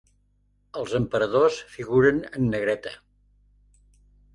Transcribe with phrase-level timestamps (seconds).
[0.83, 2.99] Els emperadors figuren en negreta.